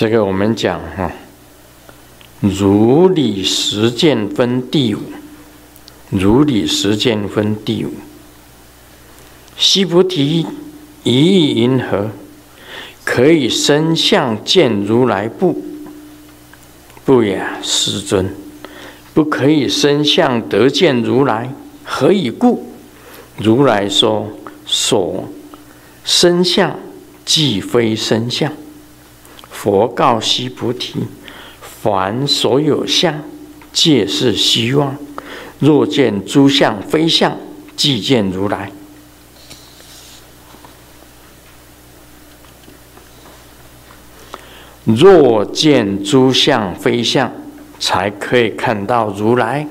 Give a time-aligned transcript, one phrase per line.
[0.00, 1.12] 这个我们讲哈，
[2.40, 5.00] 如理实见分第五，
[6.08, 7.90] 如理实见分第五。
[9.58, 10.46] 须菩提，
[11.04, 12.12] 一意云何？
[13.04, 15.62] 可以身相见如来不？
[17.04, 18.34] 不也，世尊，
[19.12, 21.52] 不可以身相得见如来。
[21.84, 22.72] 何以故？
[23.36, 24.26] 如来说：
[24.64, 25.28] 所
[26.04, 26.74] 身相，
[27.26, 28.50] 即非身相。
[29.62, 31.06] 佛告须菩提：
[31.60, 33.22] 凡所有相，
[33.74, 34.96] 皆是虚妄。
[35.58, 37.36] 若见诸相非相，
[37.76, 38.72] 即见如来。
[44.84, 47.30] 若见诸相非相，
[47.78, 49.68] 才可以看到如来。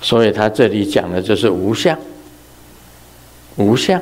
[0.00, 1.98] 所以他这里讲的就是无相，
[3.56, 4.00] 无相。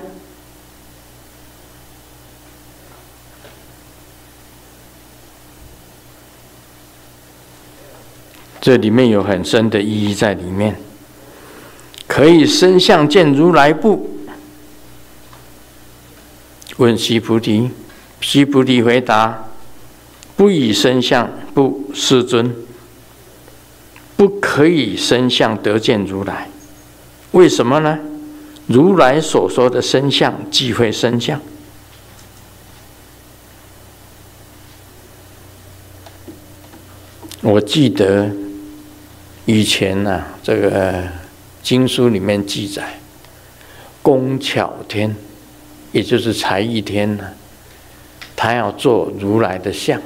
[8.67, 10.75] 这里面有很深的意义在里面，
[12.09, 14.11] 可以身相见如来不？
[16.79, 17.71] 问须菩提，
[18.21, 19.45] 须菩提回答：
[20.35, 22.57] 不以身相，不，世尊，
[24.17, 26.49] 不可以身相得见如来。
[27.31, 28.01] 为什么呢？
[28.67, 31.41] 如来所说的身相，即非身相。
[37.43, 38.35] 我记得。
[39.47, 41.05] 以前呢、这个
[41.63, 42.99] 经书里面记载，
[44.03, 45.15] 工巧天，
[45.93, 47.29] 也就是才艺天呢，
[48.35, 50.01] 他要做如来的像。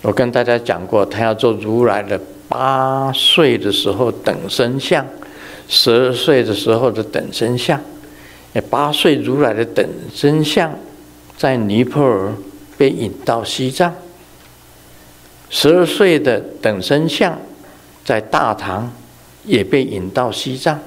[0.00, 5.06] 我跟大家讲过，他要做如来的八岁的时候等身像，
[5.68, 7.78] 十二岁的时候的等身像。
[8.70, 10.74] 八岁如来的等身像，
[11.36, 12.32] 在尼泊尔
[12.78, 13.94] 被引到西藏。
[15.48, 17.38] 十二岁的等身像，
[18.04, 18.92] 在大唐
[19.44, 20.80] 也被引到西藏，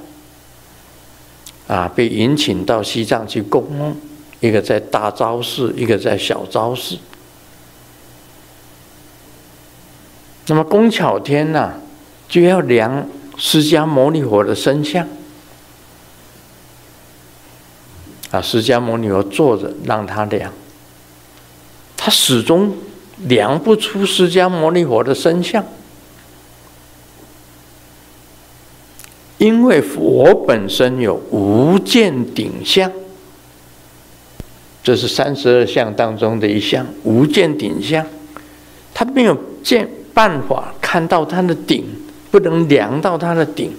[1.66, 3.96] 啊，被引请到西藏去供，
[4.40, 6.98] 一个在大昭寺，一个在小昭寺。
[10.46, 11.74] 那么工巧天呢，
[12.28, 13.08] 就要量
[13.38, 15.08] 释迦牟尼佛的身像，
[18.30, 20.52] 啊，释迦牟尼佛坐着让他量，
[21.96, 22.76] 他始终。
[23.26, 25.64] 量不出释迦牟尼佛的身相，
[29.38, 32.90] 因为佛本身有无间顶相，
[34.82, 38.06] 这是三十二相当中的一项无间顶相，
[38.94, 41.84] 他没有见办法看到他的顶，
[42.30, 43.72] 不能量到他的顶。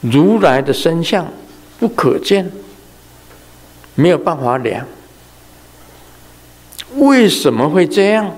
[0.00, 1.26] 如来的身相
[1.78, 2.50] 不可见，
[3.94, 4.86] 没有办法量。
[6.96, 8.36] 为什么会这样？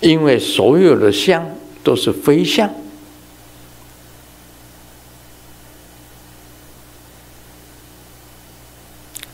[0.00, 1.44] 因为所有的相
[1.82, 2.70] 都是非相。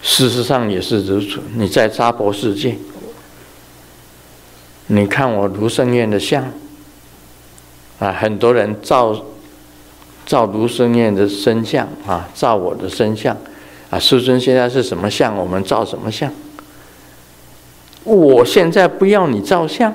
[0.01, 1.43] 事实上也是如此。
[1.55, 2.79] 你在娑婆世界，
[4.87, 6.45] 你看我卢胜彦的相
[7.99, 9.23] 啊，很多人照
[10.25, 13.37] 照卢胜彦的身相啊，照我的身相
[13.91, 13.99] 啊。
[13.99, 15.37] 师尊现在是什么相？
[15.37, 16.33] 我们照什么相？
[18.05, 19.93] 我现在不要你照相，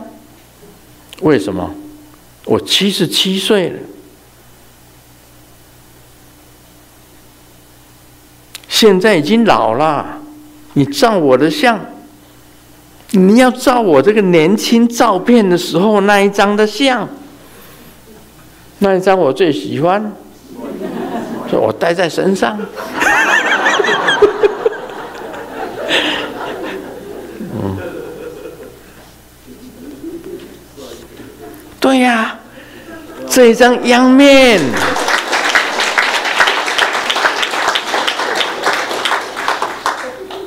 [1.22, 1.72] 为什么？
[2.46, 3.80] 我七十七岁了，
[8.68, 10.18] 现在已经老了。
[10.74, 11.80] 你照我的相，
[13.12, 17.08] 你要照我这个年轻照片的时候那一张的相，
[18.80, 20.12] 那一张我最喜欢，
[21.50, 22.60] 所以我带在身上。
[27.62, 27.78] 嗯
[31.90, 32.38] 对呀、
[33.28, 34.62] 这一张阳面，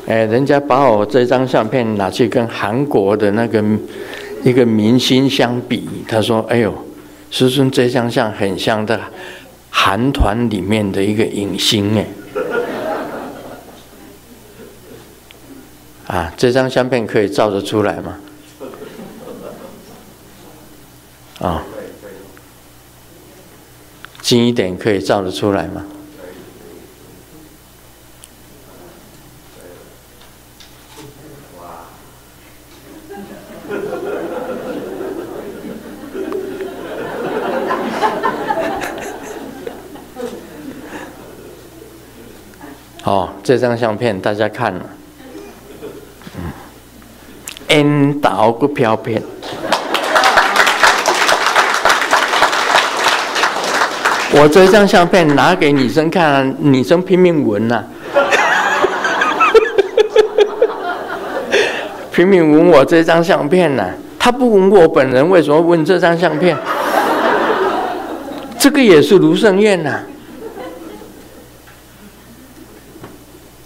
[0.06, 3.60] 哎，人家把我这张相片拿去跟韩国的那个
[4.44, 6.72] 一个明星相比，他说：“哎呦，
[7.28, 9.00] 师尊这张相很像的
[9.68, 12.06] 韩团里面的一个影星哎。”
[16.06, 18.14] 啊，这张相片可以照得出来吗？
[24.32, 25.84] 近一点可以照得出来吗？
[43.04, 44.88] 哦，这张相片大家看了，
[46.38, 46.50] 嗯
[47.68, 49.22] ，N 岛股票片。
[54.34, 57.84] 我这张相片拿给女生看，啊，女生拼命闻呐，
[62.10, 63.90] 拼命闻我这张相片呐，啊。
[64.18, 66.56] 她不闻我本人，为什么闻这张相片？
[68.58, 70.00] 这个也是卢胜彦呐。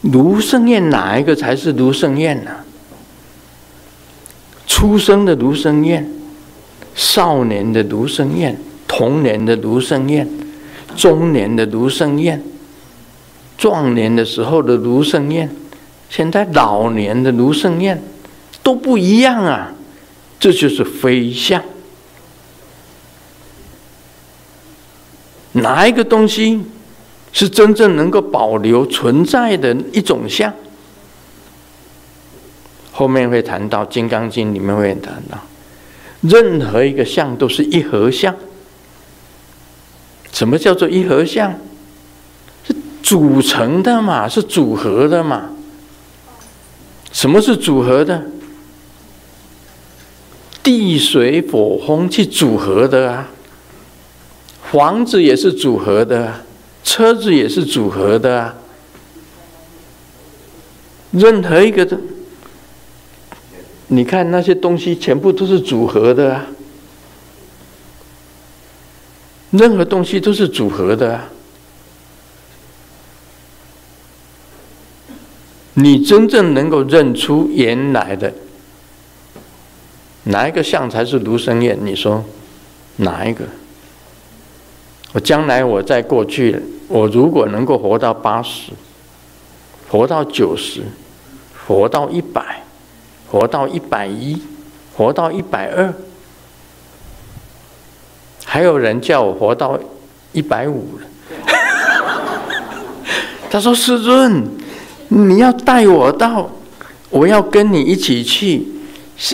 [0.01, 2.51] 卢胜彦哪一个才是卢胜彦呢？
[4.67, 6.05] 出生的卢胜彦，
[6.95, 8.57] 少年的卢胜彦，
[8.89, 10.29] 童年的卢胜彦。
[10.97, 12.41] 中年的卢胜彦，
[13.59, 15.49] 壮年的时候的卢胜彦，
[16.09, 18.03] 现在老年的卢胜彦
[18.63, 19.73] 都不一样啊！
[20.41, 21.63] 这就是非相。
[25.53, 26.61] 哪一个东西
[27.33, 30.53] 是真正能够保留存在的一种相？
[32.93, 35.39] 后面会谈到《金刚经》里面会谈到，
[36.21, 38.35] 任何一个相都是一合相。
[40.37, 41.59] 什么叫做一合相？
[42.63, 44.29] 是组成的嘛？
[44.29, 45.49] 是组合的嘛？
[47.11, 48.23] 什么是组合的？
[50.63, 53.31] 地水火风去组合的啊！
[54.71, 56.45] 房子也是组合的，
[56.85, 58.55] 车子也是组合的啊！
[61.13, 61.99] 任何一个的，
[63.87, 66.47] 你看那些东西全部都是组合的啊！
[69.51, 71.29] 任何东西都是组合的啊！
[75.75, 78.33] 你真正能够认出原来的
[80.25, 81.79] 哪一个相才是卢生燕？
[81.81, 82.25] 你说
[82.97, 83.45] 哪一个？
[85.13, 88.73] 我将来我在过去，我如果能够活到八十，
[89.89, 90.83] 活到九十，
[91.67, 92.65] 活到一百，
[93.31, 94.43] 活到一百一，
[94.95, 95.95] 活到一百二。
[98.49, 99.77] 还有人叫我活到
[100.33, 101.07] 一百五了，
[103.51, 104.45] 他说：“师尊，
[105.09, 106.49] 你要带我到，
[107.11, 108.65] 我要跟你一起去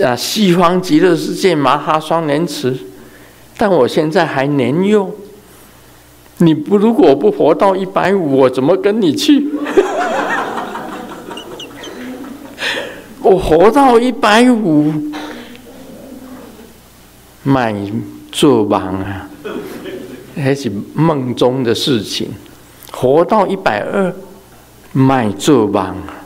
[0.02, 2.74] 啊西方极乐世界麻哈双莲池，
[3.58, 5.14] 但我现在还年幼，
[6.38, 9.46] 你不如果不活到一百五，我怎么跟你去？
[13.20, 14.90] 我活到一百五，
[17.42, 17.76] 买。”
[18.32, 19.28] 做梦啊，
[20.34, 22.30] 还是梦中的事情。
[22.90, 24.12] 活到一百二，
[24.92, 26.24] 卖做梦啊，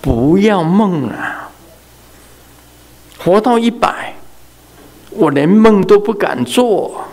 [0.00, 1.50] 不要梦啊。
[3.18, 4.14] 活到一百，
[5.10, 7.04] 我连梦都不敢做。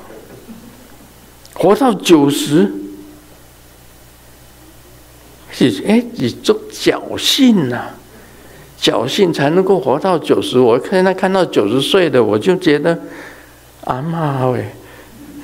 [1.56, 2.72] 活到九十，
[5.52, 7.90] 是哎，你做侥幸呐，
[8.80, 10.60] 侥幸才能够活到九十。
[10.60, 13.00] 我现在看到九十岁的，我就觉得。
[13.88, 14.66] 阿妈喂，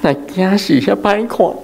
[0.01, 1.39] 那惊死要拍看，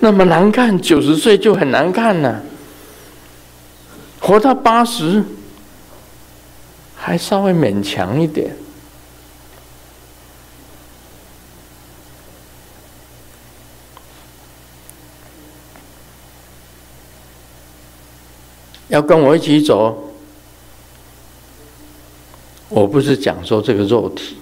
[0.00, 2.42] 那么难看，九十岁就很难看了。
[4.20, 5.22] 活到八十，
[6.96, 8.56] 还稍微勉强一点。
[18.88, 20.14] 要跟我一起走，
[22.70, 24.38] 我不是讲说这个肉体。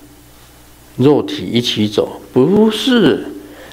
[0.97, 3.27] 肉体一起走，不是，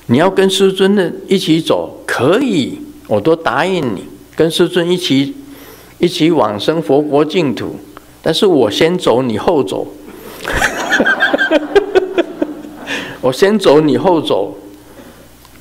[0.08, 4.04] 你要跟师尊的一起走，可以，我都答应你，
[4.36, 5.36] 跟师尊一起
[5.98, 7.76] 一起往生佛国净土。
[8.22, 9.88] 但是我先走，你后走，
[13.22, 14.58] 我先走，你后走，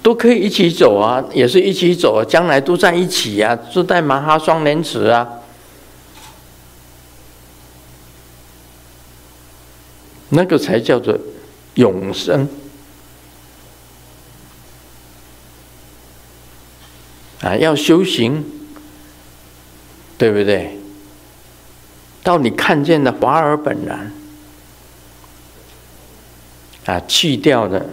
[0.03, 5.29] 都可以一起走啊，也是一起走啊，将来都在一起啊，住在麻哈双莲池啊，
[10.31, 11.19] 那个才叫做。
[11.79, 12.49] 永生
[17.41, 18.45] 啊，要修行，
[20.19, 20.77] 对不对？
[22.25, 24.13] 到你看见的法尔本然
[26.85, 27.89] 啊，去掉的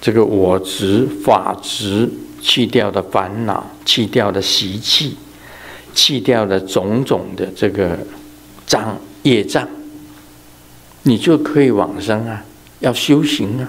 [0.00, 5.18] 这个我执、法执，去掉的烦恼，去掉的习气，
[5.94, 7.98] 去掉的种种的这个
[8.66, 9.68] 障业障，
[11.02, 12.44] 你就可以往生啊。
[12.80, 13.68] 要修行啊，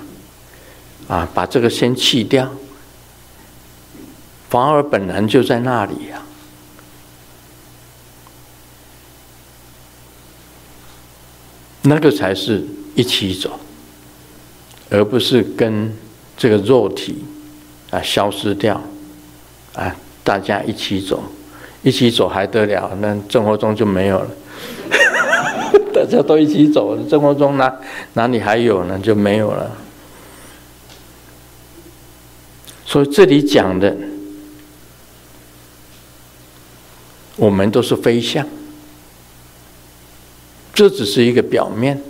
[1.08, 2.52] 啊，把这个先去掉，
[4.50, 6.22] 反而本来就在那里呀，
[11.82, 12.64] 那个才是
[12.96, 13.60] 一起走，
[14.90, 15.92] 而不是跟
[16.38, 17.26] 这个肉体
[17.90, 18.80] 啊消失掉，
[19.74, 21.24] 啊，大家一起走，
[21.82, 22.96] 一起走还得了？
[23.02, 24.30] 那生活中就没有了。
[26.10, 27.72] 大家都一起走，生活中哪
[28.14, 29.00] 哪里还有呢？
[29.00, 29.78] 就没有了。
[32.84, 33.96] 所以这里讲的，
[37.36, 38.48] 我们都是飞象，
[40.74, 42.02] 这只是一个表面。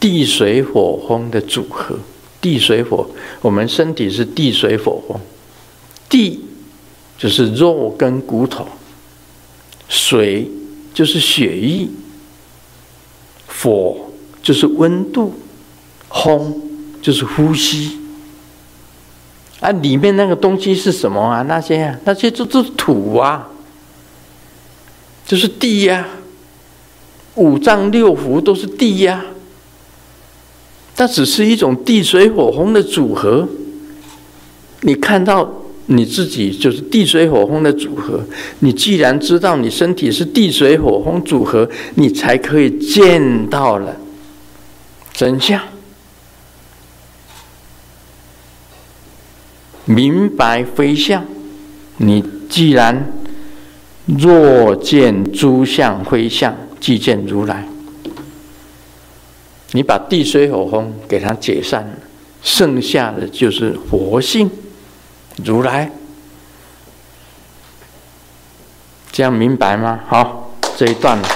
[0.00, 1.96] 地水火风的组合，
[2.40, 3.06] 地水火，
[3.40, 5.20] 我们身体是地水火风。
[6.08, 6.40] 地
[7.16, 8.66] 就是肉跟骨头，
[9.88, 10.50] 水
[10.92, 11.86] 就是血液，
[13.62, 13.96] 火
[14.42, 15.32] 就是温度，
[16.10, 16.60] 风
[17.00, 17.98] 就是呼吸。
[19.60, 21.42] 啊，里面那个东西是什么啊？
[21.42, 23.48] 那些啊，那些都是土啊，
[25.24, 26.06] 就是地呀、
[27.36, 29.30] 五脏六腑都是地呀、啊。
[30.96, 33.48] 它只是一种地水火风的组合。
[34.80, 35.48] 你看到
[35.94, 38.24] 你自己就是地水火风的组合。
[38.60, 43.96] 你既然知道你身体是地水火风组合，你才可以见到了
[45.12, 45.60] 真相，
[49.84, 51.24] 明白非相。
[51.98, 53.12] 你既然
[54.06, 57.68] 若见诸相非相，即见如来。
[59.72, 61.98] 你把地水火风给它解散了，
[62.42, 64.50] 剩下的就是佛性
[65.44, 65.90] 如来，
[69.10, 70.00] 这样明白吗？
[70.08, 71.28] 好，这一段了。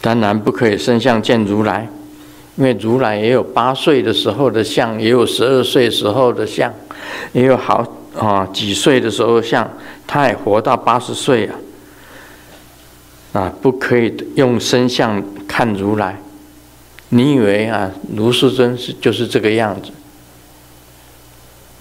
[0.00, 1.88] 当然不可以生相见如来，
[2.56, 6.72] 因为如来也有八岁的时候的相，也有十二岁时候的相，
[7.32, 9.68] 也有好啊几岁的时候相，
[10.06, 11.54] 他也活到八十岁啊。
[13.34, 16.18] 啊，不可以用身相看如来。
[17.10, 19.90] 你以为啊，卢师尊是就是这个样子？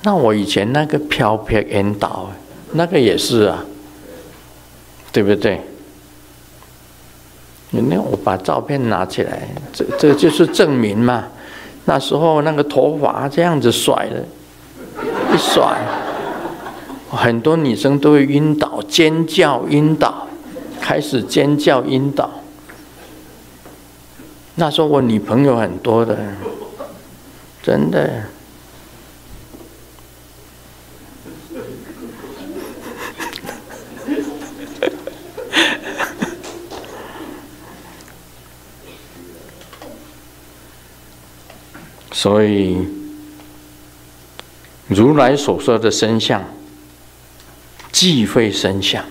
[0.04, 2.30] 那我以前那个飘飘引导，
[2.74, 3.66] 那个也是啊，
[5.12, 5.62] 对不对？
[7.72, 11.26] 那我把照片拿起来，这这就是证明嘛。
[11.86, 14.24] 那时候那个头发这样子甩的，
[15.34, 15.78] 一甩，
[17.10, 20.28] 很多女生都会晕倒、尖叫、晕倒。
[20.80, 22.30] 开始尖叫晕倒，
[24.60, 26.18] 那时候我女朋友很多的，
[27.62, 28.24] 真的。
[42.12, 42.80] 所以，
[44.88, 46.44] 如来所说的身相，
[47.92, 49.06] 即非身相。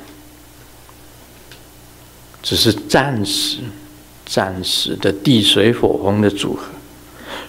[2.43, 3.59] 只是暂时、
[4.27, 6.65] 暂时的地水火风的组合。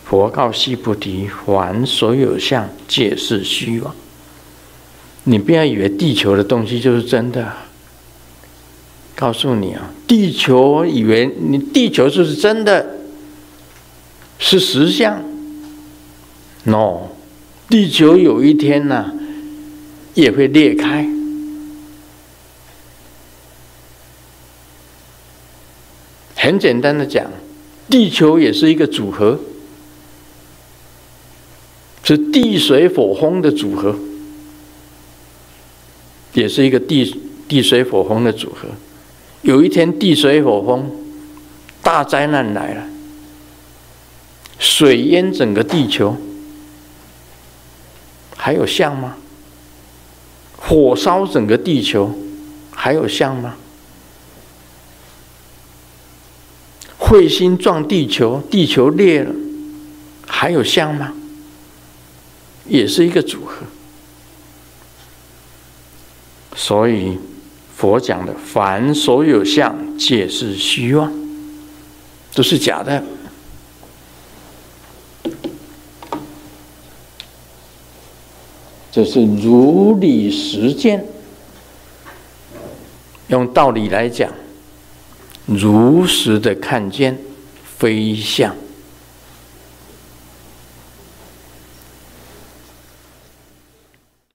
[0.06, 3.94] 佛告须菩提：凡所有相，皆是虚妄。
[5.26, 7.52] 你不要以为地球的东西就是真的。
[9.14, 13.00] 告诉你啊，地球以为你地球就是真的，
[14.38, 15.24] 是实相。
[16.64, 17.08] No，
[17.68, 19.14] 地球有一天呢、啊，
[20.14, 21.10] 也会裂开。
[26.48, 27.30] 很简单的讲，
[27.90, 29.38] 地球也是一个组合，
[32.04, 33.94] 是地水火风的组合，
[36.32, 38.70] 也是一个地地水火风的组合。
[39.42, 40.90] 有一天地水火风
[41.82, 42.88] 大灾难来了，
[44.58, 46.16] 水淹整个地球，
[48.38, 49.18] 还有像吗？
[50.56, 52.18] 火烧整个地球，
[52.72, 53.58] 还有像吗？
[57.08, 59.34] 彗星撞地球，地球裂了，
[60.28, 61.14] 还有相吗？
[62.66, 63.66] 也是一个组合。
[66.54, 67.18] 所以
[67.78, 71.10] 佛讲的凡所有相，皆是虚妄，
[72.34, 73.02] 都是假的。
[78.92, 81.06] 这是如理实见，
[83.28, 84.30] 用道理来讲。
[85.48, 87.18] 如实的看见
[87.64, 88.56] 非相。